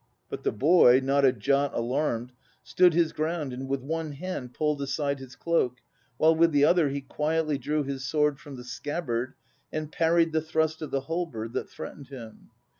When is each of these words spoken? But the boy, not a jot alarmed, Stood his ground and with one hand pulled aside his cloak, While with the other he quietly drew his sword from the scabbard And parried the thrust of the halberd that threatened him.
But 0.31 0.41
the 0.43 0.51
boy, 0.51 0.99
not 1.03 1.25
a 1.25 1.31
jot 1.31 1.75
alarmed, 1.75 2.31
Stood 2.63 2.95
his 2.95 3.13
ground 3.13 3.53
and 3.53 3.69
with 3.69 3.83
one 3.83 4.13
hand 4.13 4.51
pulled 4.55 4.81
aside 4.81 5.19
his 5.19 5.35
cloak, 5.35 5.77
While 6.17 6.33
with 6.35 6.51
the 6.51 6.65
other 6.65 6.89
he 6.89 7.01
quietly 7.01 7.59
drew 7.59 7.83
his 7.83 8.03
sword 8.03 8.39
from 8.39 8.55
the 8.55 8.63
scabbard 8.63 9.35
And 9.71 9.91
parried 9.91 10.31
the 10.31 10.41
thrust 10.41 10.81
of 10.81 10.89
the 10.89 11.01
halberd 11.01 11.53
that 11.53 11.69
threatened 11.69 12.07
him. 12.07 12.49